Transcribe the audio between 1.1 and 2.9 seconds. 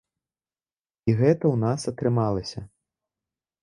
І гэта ў нас атрымалася.